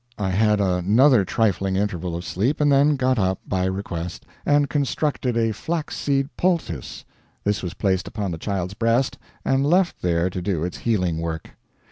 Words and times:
I 0.17 0.31
had 0.31 0.59
another 0.59 1.23
trifling 1.23 1.75
interval 1.75 2.15
of 2.15 2.25
sleep, 2.25 2.59
and 2.59 2.71
then 2.71 2.95
got 2.95 3.19
up, 3.19 3.39
by 3.47 3.65
request, 3.65 4.25
and 4.47 4.67
constructed 4.67 5.37
a 5.37 5.51
flax 5.51 5.95
seed 5.95 6.35
poultice. 6.35 7.05
This 7.43 7.61
was 7.61 7.75
placed 7.75 8.07
upon 8.07 8.31
the 8.31 8.39
child's 8.39 8.73
breast 8.73 9.19
and 9.45 9.63
left 9.63 10.01
there 10.01 10.31
to 10.31 10.41
do 10.41 10.63
its 10.63 10.79
healing 10.79 11.19
work. 11.19 11.51